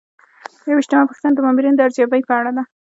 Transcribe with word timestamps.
یوویشتمه 0.69 1.07
پوښتنه 1.09 1.33
د 1.33 1.39
مامورینو 1.45 1.77
د 1.77 1.81
ارزیابۍ 1.87 2.21
په 2.25 2.33
اړه 2.39 2.51
ده. 2.57 2.63